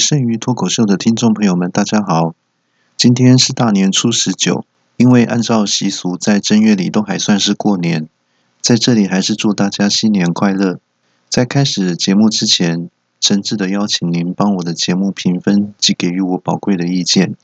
[0.00, 2.34] 剩余脱口秀的听众朋友们，大家好！
[2.96, 4.64] 今天是大年初十九，
[4.96, 8.08] 因为按照习俗，在正月里都还算是过年，
[8.62, 10.80] 在这里还是祝大家新年快乐。
[11.28, 12.88] 在开始节目之前，
[13.20, 17.36] 诚挚的邀请您帮我的节目评分及给予我宝贵的意见，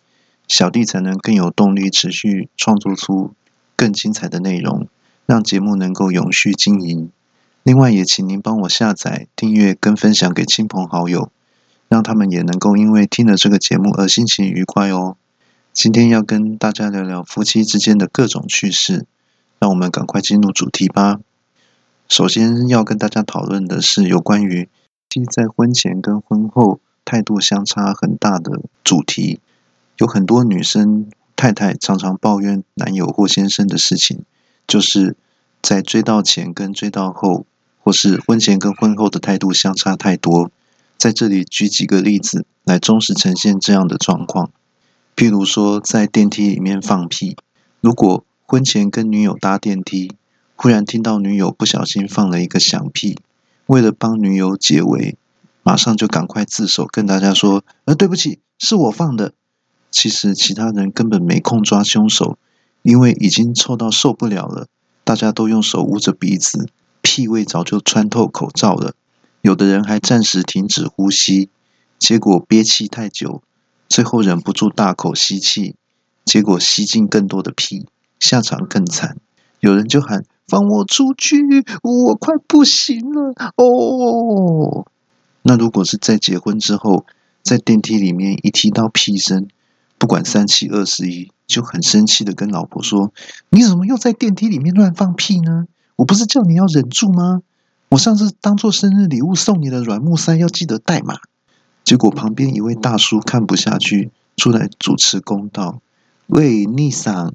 [0.48, 3.34] 小弟才能更有动力持续创作出
[3.76, 4.88] 更精彩的内容，
[5.26, 7.10] 让节目能够永续经营。
[7.62, 11.30] 另外，也请您帮我下载、订阅跟分享给亲朋好友。
[11.88, 15.16] 让他们也能够因为听了这个节目而心情愉快哦。
[15.72, 19.06] 今天要跟大家聊聊夫妻之间的各种趣事，
[19.58, 21.20] 让我们赶快进入主题吧。
[22.08, 24.68] 首先要跟大家讨论的是有关于
[25.10, 29.40] 妻在婚前跟婚后态度相差很大的主题。
[29.98, 34.24] 有很多女生太太常常抱怨男友或先生的事情，
[34.66, 35.16] 就是
[35.62, 37.44] 在追到前跟追到后，
[37.82, 40.50] 或是婚前跟婚后的态度相差太多。
[40.96, 44.50] 在这里举几个例子来忠实呈现这样的状况。
[45.14, 47.36] 譬如说，在电梯里面放屁。
[47.80, 50.12] 如果婚前跟女友搭电梯，
[50.56, 53.18] 忽然听到女友不小心放了一个响屁，
[53.66, 55.16] 为了帮女友解围，
[55.62, 59.32] 马上就赶快自首，跟大家说：“呃，对不起，是我放的。”
[59.90, 62.38] 其实其他人根本没空抓凶手，
[62.82, 64.66] 因为已经臭到受不了了。
[65.04, 66.68] 大家都用手捂着鼻子，
[67.00, 68.94] 屁味早就穿透口罩了。
[69.46, 71.50] 有的人还暂时停止呼吸，
[72.00, 73.44] 结果憋气太久，
[73.88, 75.76] 最后忍不住大口吸气，
[76.24, 77.86] 结果吸进更多的屁，
[78.18, 79.18] 下场更惨。
[79.60, 81.44] 有人就喊：“放我出去，
[81.84, 84.84] 我快不行了！”哦，
[85.42, 87.06] 那如果是在结婚之后，
[87.44, 89.46] 在电梯里面一听到屁声，
[89.96, 93.12] 不管三七二十一，就很生气的跟老婆说
[93.50, 95.68] ：“你怎么又在电梯里面乱放屁呢？
[95.94, 97.42] 我不是叫你要忍住吗？”
[97.90, 101.16] 我上次当做生日礼物送你的软木塞要记得带嘛？
[101.84, 105.80] 结果旁边一位大叔看不下去，出来主持公道。
[106.26, 107.32] 喂，逆桑，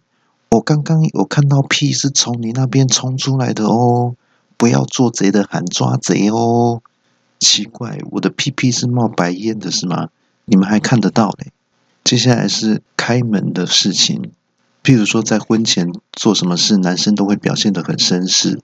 [0.49, 4.15] 我刚刚有看到屁是从你那边冲出来的哦，
[4.57, 6.81] 不要做贼的喊抓贼哦。
[7.39, 10.09] 奇怪，我的屁屁是冒白烟的是吗？
[10.43, 11.53] 你们还看得到嘞？
[12.03, 14.31] 接下来是开门的事情，
[14.83, 18.59] 譬如说在婚前做什么事，男生都会表现得很绅士。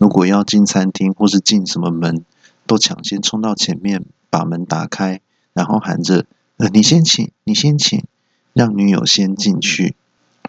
[0.00, 2.24] 如果要进餐厅或是进什么门，
[2.66, 5.20] 都抢先冲到前面把门打开，
[5.52, 6.24] 然后喊着
[6.56, 8.02] “呃，你先请，你先请”，
[8.54, 9.94] 让女友先进去，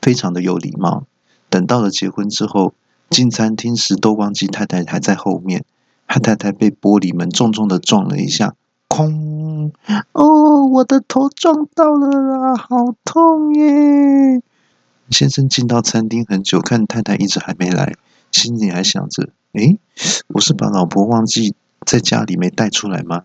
[0.02, 1.04] 非常的有礼貌。
[1.50, 2.74] 等到了结婚之后，
[3.10, 5.66] 进餐厅时都忘记太太还在后面，
[6.06, 8.56] 害太太被玻璃门重重的撞了一下，
[8.88, 9.74] 空！
[10.14, 14.42] 哦，我的头撞到了啦，好痛耶！
[15.10, 17.96] 先生进到餐厅很久，看太太一直还没来，
[18.32, 19.32] 心里还想着。
[19.54, 19.80] 诶，
[20.30, 23.24] 我是把老婆忘记在家里没带出来吗？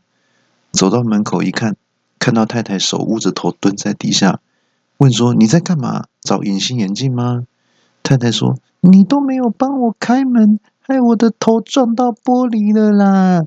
[0.73, 1.77] 走到门口一看，
[2.19, 4.41] 看到太太手捂着头蹲在地下，
[4.99, 6.07] 问说：“你在干嘛？
[6.21, 7.45] 找隐形眼镜吗？”
[8.03, 13.45] 太太说：“你都没有帮我开门，害我的头撞到玻璃了啦。”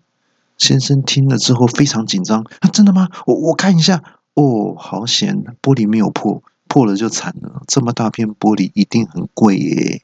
[0.57, 3.09] 先生听了之后非常紧张：“真的吗？
[3.25, 4.03] 我我看一下。”
[4.35, 7.61] 哦，好险，玻璃没有破，破了就惨了。
[7.67, 10.01] 这么大片玻璃一定很贵耶。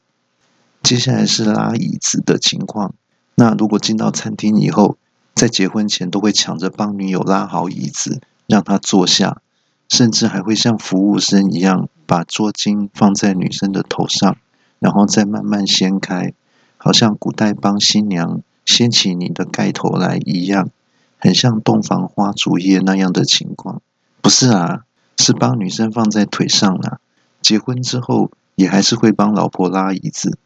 [0.86, 2.94] 接下来是拉椅子的情况。
[3.34, 4.96] 那如果进到餐厅以后，
[5.34, 9.42] 在结婚前都会抢着帮女友拉好椅子，让她坐下，
[9.88, 14.36] 甚至还会像服务生一样把桌巾放在女生的头上，
[14.78, 16.32] 然后再慢慢掀开，
[16.76, 20.70] 好像古代帮新娘掀起你的盖头来一样，
[21.18, 23.82] 很像洞房花烛夜那样的情况。
[24.20, 24.82] 不是啊，
[25.18, 27.00] 是帮女生放在腿上啊。
[27.42, 30.38] 结婚之后也还是会帮老婆拉椅子。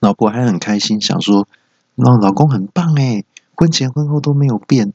[0.00, 1.48] 老婆还很开心，想说
[1.96, 3.24] ：“那老公很棒哎，
[3.54, 4.92] 婚前婚后都没有变。”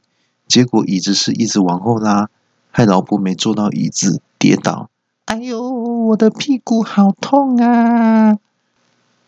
[0.48, 2.28] 结果椅子是一直往后拉，
[2.70, 4.90] 害老婆没坐到椅子跌倒。
[5.24, 8.36] 哎呦，我的屁股好痛啊！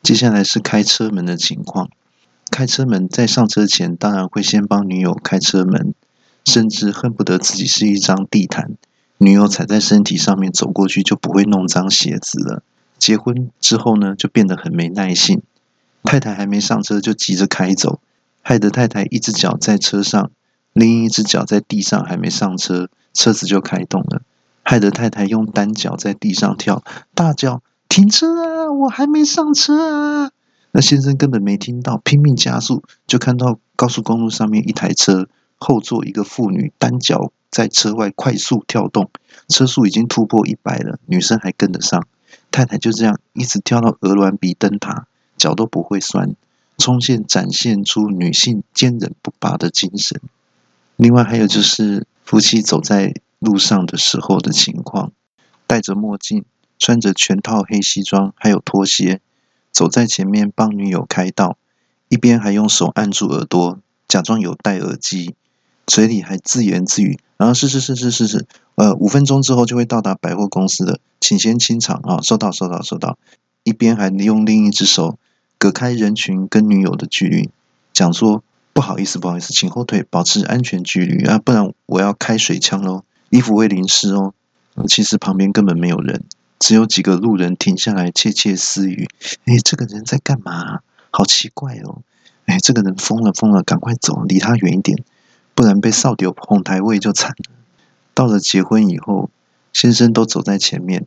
[0.03, 1.89] 接下来是开车门的情况。
[2.51, 5.95] 开车门在上车前，当然会先帮女友开车门，
[6.45, 8.73] 甚至恨不得自己是一张地毯，
[9.17, 12.63] 女友踩在身体上面走过去就不会弄脏鞋子了。
[12.99, 15.43] 结婚之后呢，就变得很没耐性。
[16.05, 17.99] 太太还没上车就急着开走，
[18.43, 20.31] 害得太太一只脚在车上，
[20.73, 24.23] 另一只脚在地上，还没上车，车子就开动了，
[24.63, 26.85] 害得太太用单脚在地上跳，
[27.15, 28.71] 大叫：“停车啊！
[28.71, 30.31] 我还没上车啊！”
[30.73, 39.11] 那先生根本没听到，拼命加速，就看到高速公路上面一台车后座一个妇女单脚在车外快速跳动，
[39.49, 42.07] 车速已经突破一百了，女生还跟得上，
[42.51, 45.07] 太太就这样一直跳到鹅銮鼻灯塔。
[45.45, 46.35] 脚都不会酸，
[46.79, 50.19] 冲线展现出女性坚韧不拔的精神。
[50.97, 55.13] 另外还有就是，夫妻走在路上的时候的情况，
[55.67, 56.47] 戴着墨镜，
[56.79, 59.21] 穿着全套黑西装，还有拖鞋，
[59.71, 61.59] 走在前面帮女友开道，
[62.09, 65.35] 一边还用手按住耳朵，假装有戴耳机，
[65.87, 72.23] 嘴里还自言自语：“然后是是是是是是，呃，五分钟之后就会到达百货公司的，请先清场啊！
[72.23, 73.19] 收到收到收到。”
[73.65, 75.19] 一边还用另一只手
[75.65, 77.49] 隔开人群跟女友的距离，
[77.95, 78.45] 讲说。
[78.75, 84.35] 不好意思，不好意思，请后退，保持安全距离啊，不然我要开水枪喽，衣服会淋湿哦。
[84.89, 86.25] 其实旁边根本没有人，
[86.59, 89.09] 只有几个路人停下来窃窃私语。
[89.45, 90.81] 哎，这个人在干嘛？
[91.11, 92.03] 好奇怪哦。
[92.47, 94.99] 哎，这个人疯了疯了，赶快走，离他远一点，
[95.55, 97.55] 不然被扫丢哄台位就惨了。
[98.13, 99.31] 到了结婚以后，
[99.73, 101.07] 先生都走在前面，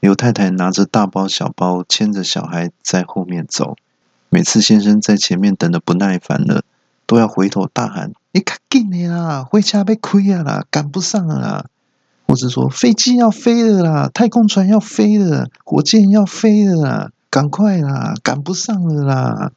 [0.00, 3.74] 刘太太拿着大包小包，牵着小孩在后面走。
[4.28, 6.62] 每次先生在前面等的不耐烦了。
[7.08, 11.66] 都要回头大喊：“你赶紧的啦，回家被亏啊啦，赶不上了啦！”
[12.26, 19.52] 或者说：“飞机要飞了啦，太空船要飞了，火箭要飞了啦，赶快啦，赶不上了啦！”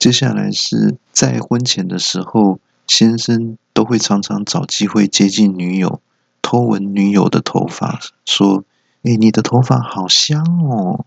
[0.00, 6.00] 接下来是在婚前的时候，先生都会常常找机会接近女友，
[6.40, 8.64] 偷闻女友的头发，说
[9.04, 11.04] ：“哎，你的头发好香哦。”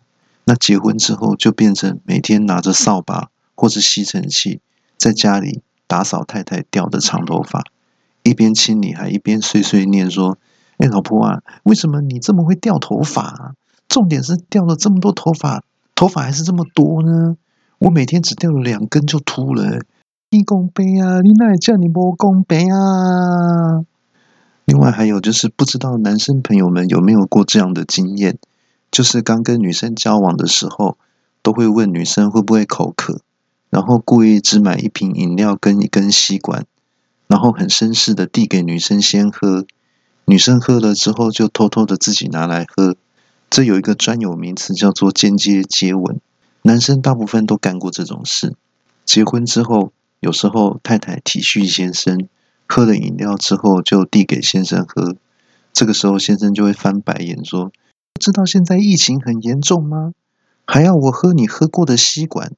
[0.52, 4.60] 那结婚之后就变成每天拿着扫把或者吸尘器
[4.98, 5.62] 在家里。
[5.88, 7.66] 打扫太太掉的长头发，
[8.24, 10.38] 一边清理还一边碎碎念说
[10.80, 13.56] ：“哎，老婆啊，为什么你这么会掉头发？
[13.90, 15.64] 重点是掉了这么多头发，
[15.96, 17.36] 头发还是这么多呢？
[17.80, 19.80] 我每天只掉了两根就秃了。
[20.30, 23.84] 你公杯啊，你哪叫你摸公杯啊？
[24.64, 28.38] 另外还有就是，不知道男生朋友们有没有过这样的经验，
[28.92, 30.98] 就是刚跟女生交往的时候，
[31.42, 33.22] 都会问女生会不会口渴。”
[33.72, 36.66] 然后故意只买一瓶饮料跟一根吸管，
[37.28, 39.66] 然后很绅士的递给女生先喝，
[40.26, 42.98] 女生喝了之后就偷偷的自己拿来喝。
[43.50, 46.20] 这有一个专有名词叫做间接接吻，
[46.64, 48.56] 男生大部分都干过这种事。
[49.06, 52.28] 结婚之后，有时候太太体恤先生，
[52.68, 55.16] 喝了饮料之后就递给先生喝，
[55.72, 57.72] 这个时候先生就会翻白眼说
[58.20, 60.14] ：“知道现在疫情很严重吗？
[60.66, 62.54] 还要我喝你喝过的吸管？”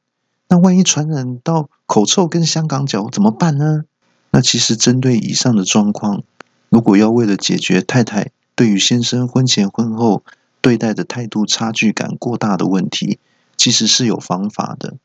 [0.50, 3.86] 那万一传染到口臭跟香港脚怎么办呢？
[4.32, 6.24] 那其实针对以上的状况，
[6.70, 10.24] 如果要为了解决太太对于先生婚前婚后
[10.62, 13.20] 对待的态度差距感过大的问题，
[13.58, 14.96] 其实是有方法的。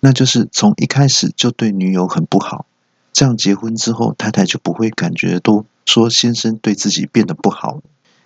[0.00, 2.66] 那就是从一开始就对女友很不好，
[3.12, 7.80] 这样结婚之后太太就不会感觉都说先生对自己变得不好。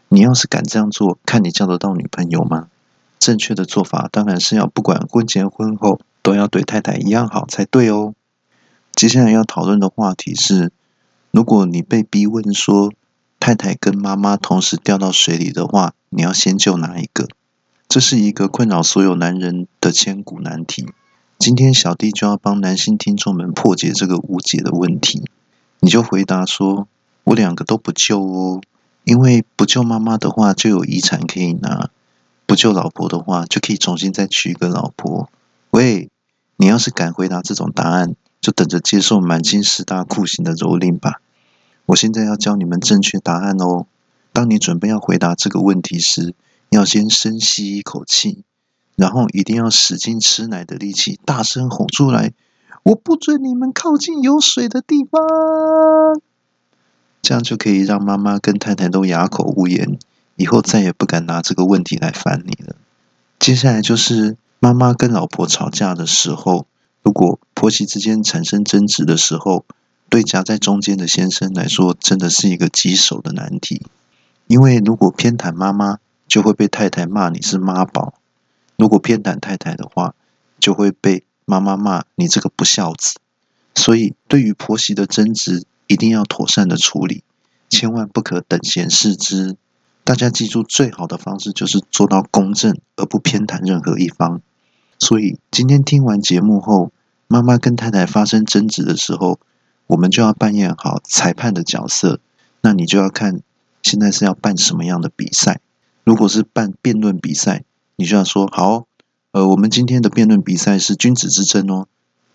[0.09, 2.69] 你要是敢这样做，看你交得到女朋友吗？
[3.19, 6.01] 正确的做法当然是要不管婚前婚后。
[6.23, 8.13] 都要对太太一样好才对哦。
[8.97, 10.73] 接下来要讨论的话题是：
[11.31, 12.93] 如果你被逼问说
[13.39, 17.29] 太太跟妈妈同时掉到水里的话，你要先救哪一个？
[17.87, 20.89] 这是一个困扰所有男人的千古难题。
[21.39, 25.23] 今天小弟就要帮男性听众们破解这个无解的问题。
[25.79, 26.89] 你就回答说：
[27.23, 28.61] 我两个都不救哦，
[29.07, 31.89] 因为不救妈妈的话就有遗产可以拿，
[32.45, 35.31] 不救老婆的话就可以重新再娶一个老婆。
[35.71, 36.11] 喂。
[36.59, 41.21] 你要是敢回答这种答案，就等着接受满清十大酷刑的蹂躏吧！
[41.85, 43.85] 我现在要教你们正确答案哦。
[44.33, 46.35] 当你准备要回答这个问题时，
[46.71, 48.43] 要先深吸一口气，
[48.95, 52.33] 然后一定要使劲吃奶的力气，大声吼出来
[52.85, 55.21] ：“我不准你们靠近有水的地方！”
[57.27, 59.99] 这样就可以让妈妈跟太太都哑口无言，
[60.37, 62.77] 以后再也不敢拿这个问题来烦你了。
[63.41, 64.37] 接下来就是。
[64.59, 66.67] 妈妈跟老婆吵架的时候，
[67.03, 69.67] 如果婆媳之间产生争执的时候，
[70.09, 73.83] 对夹在中间的先生来说，真的是一个棘手的难题。
[74.47, 78.15] 因为如果偏袒妈妈，就会被太太骂你是妈宝；
[78.79, 80.15] 如果偏袒太太的话，
[80.59, 83.17] 就会被妈妈骂你这个不孝子。
[83.75, 87.23] 所以，对于婆媳的争执，一定要妥善的处理，
[87.69, 89.57] 千万不可等闲视之。
[90.05, 94.41] 大家记住，最好的方式就是做到公正，而不偏袒任何一方。
[94.99, 96.93] 所以，今天听完节目后，
[97.27, 99.41] 妈妈跟太太发生争执的时候，
[99.89, 102.21] 我们就要扮演好裁判的角色。
[102.63, 103.41] 那你就要看
[103.83, 105.61] 现在是要办什么样的比赛。
[106.05, 107.65] 如果是办辩论比赛，
[107.97, 108.87] 你就要说好，
[109.33, 111.89] 呃，我们今天的辩论比赛是君子之争哦，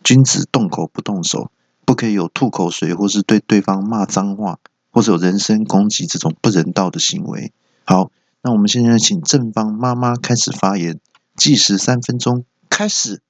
[0.04, 1.50] 君子动口不动手，
[1.92, 4.60] 不可以有吐口水或是对对方骂脏话，
[4.92, 7.52] 或者有人身攻击这种不人道的行为。
[7.84, 8.10] 好，
[8.42, 11.02] 那我们现在请正方妈妈开始发言，
[11.36, 13.22] 计时三分钟，开始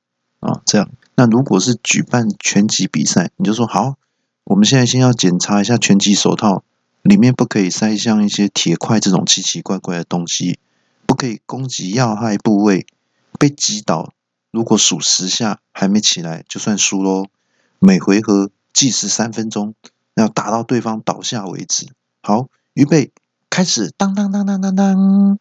[0.41, 0.91] 啊，这样。
[1.15, 3.95] 那如果是举办拳击比赛，你就说好，
[4.43, 6.63] 我们现在先要检查一下拳击手套
[7.01, 10.59] 里面不可以塞像一些铁块这种奇奇怪怪的东西，
[11.07, 12.85] 不可以攻击要害部位。
[13.39, 14.11] 被击倒，
[14.51, 17.25] 如果数十下还没起来，就算输喽。
[17.83, 19.73] 每回合计时三分钟，
[20.13, 21.87] 要打到对方倒下为止。
[22.21, 23.11] 好，预备，
[23.49, 23.91] 开始！
[23.97, 25.39] 当当当当当当。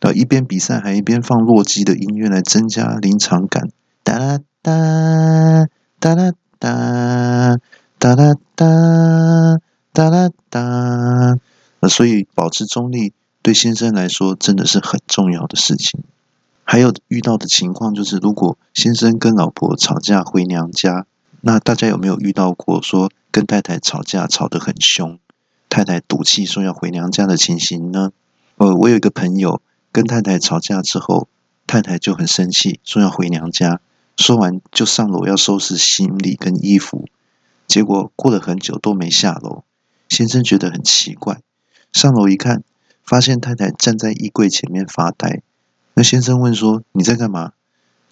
[0.00, 3.70] 呃，一边比赛还一边放洛基的音乐来增加临场感。
[4.04, 5.66] 哒啦哒，
[5.98, 7.56] 哒啦哒，
[7.98, 9.58] 哒啦哒，
[9.94, 11.38] 哒啦哒。
[11.80, 16.04] 呃，所以保持中立对先生来说真的是很重要的事情。
[16.64, 21.06] 还有遇到的情况就是，如果先生跟老婆吵架回娘家，
[21.40, 25.18] 那大家有没有遇到过说跟太太吵架吵得很凶，
[25.68, 28.10] 太太赌气说要回娘家的情形呢？
[28.56, 31.28] 呃，我有一个朋友跟太太吵架之后，
[31.66, 33.80] 太太就很生气，说要回娘家，
[34.16, 37.06] 说完就上楼要收拾行李跟衣服，
[37.66, 39.62] 结果过了很久都没下楼，
[40.08, 41.40] 先生觉得很奇怪，
[41.92, 42.64] 上楼一看，
[43.04, 45.42] 发现太太站在衣柜前面发呆。
[45.94, 47.52] 那先生问说：“你在干嘛？”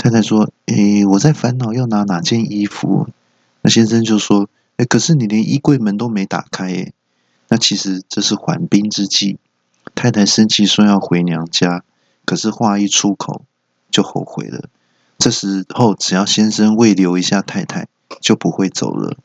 [0.06, 3.08] 太太说：“诶，我在烦恼要拿哪件衣服。”
[3.62, 4.48] 那先生就说
[4.78, 6.92] ：“诶，可是你连衣柜门都没打开耶。”
[7.50, 9.38] 那其实这是缓兵之计。
[9.96, 11.82] 太太生气说要回娘家，
[12.24, 13.42] 可是话一出口
[13.90, 14.68] 就后悔了。
[15.18, 17.88] 这时候只要先生未留一下太太，
[18.20, 19.16] 就不会走了。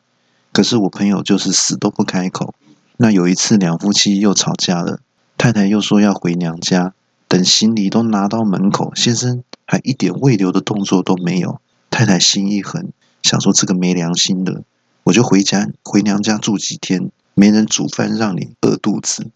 [0.51, 2.55] 可是我朋友就是死都不开口。
[2.97, 5.00] 那有一次两夫妻又吵架了，
[5.38, 6.95] 太太又说要回娘家。
[7.31, 11.61] 等行李都拿到门口，先生还一点未留的动作都没有。
[11.89, 12.91] 太太心一横，
[13.23, 14.63] 想说这个没良心的，
[15.05, 19.27] 我就回家回娘家住几天，没人煮饭让你饿肚子。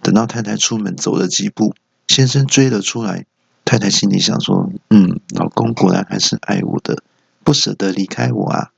[0.00, 1.74] 等到太太出门走了几步，
[2.06, 3.26] 先生追了出来。
[3.64, 7.02] 太太心里想说：“嗯，老公果然还是爱我的，
[7.42, 8.70] 不舍得离开我啊。”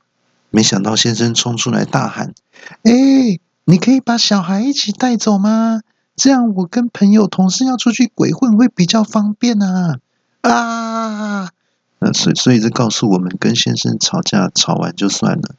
[0.49, 2.33] 没想到先生冲出来大喊
[2.81, 5.81] ：“哎，你可以把小孩一起带走吗？”
[6.17, 9.99] 这样我跟朋友、同事要出去鬼混会比较方便啊！
[10.41, 11.51] 啊，
[11.99, 15.53] 那所所以这告诉我们，跟先生吵架吵完就算了，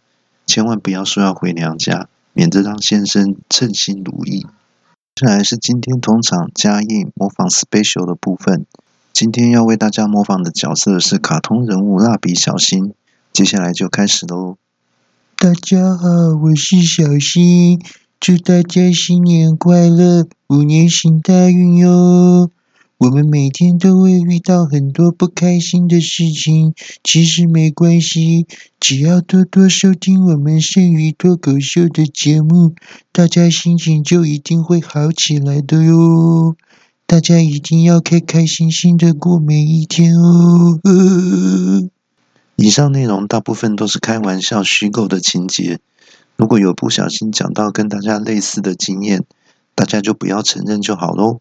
[0.47, 4.41] 千万不要说要回娘家，免得让先生称心如意。
[5.15, 8.67] 接下来是今天通常加印模仿 special 的部分。
[9.13, 12.93] 今天要为大家模仿的角色是卡通人物蜡笔小新。
[13.33, 14.57] 接下来就开始喽！
[15.37, 17.81] 大家好，我是小新。
[18.21, 22.51] 祝大家新年快乐，五年行大运哟！
[22.99, 28.49] 我们每天都会遇到很多不开心的事情，其实没关系，
[28.81, 32.75] 只要多多收听我们剩余脱口秀的节目，
[33.13, 36.57] 大家心情就一定会好起来的哟！
[37.07, 40.81] 大家一定要开开心心的过每一天哦！
[42.57, 45.79] 以上内容大部分都是开玩笑、虚构的情节。
[46.39, 49.25] 如果有不小心讲到跟大家类似的经验，
[49.75, 51.41] 大家就不要承认就好喽。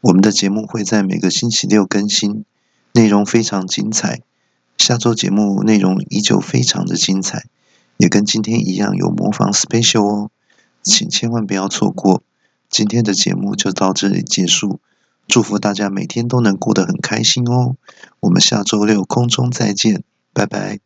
[0.00, 2.44] 我们的节目会在每个星期六更新，
[2.94, 4.22] 内容非常精彩。
[4.76, 7.44] 下周节目内容依旧非常的精彩，
[7.96, 10.30] 也跟今天一样有模仿 special 哦，
[10.82, 12.24] 请千万不要错过。
[12.68, 14.80] 今天的节目就到这里结束，
[15.28, 17.76] 祝福大家每天都能过得很开心哦。
[18.18, 20.80] 我们下周六空中再见，拜拜。